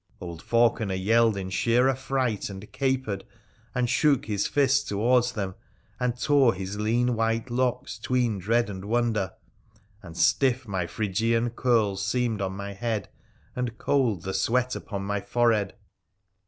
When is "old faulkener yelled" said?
0.19-1.37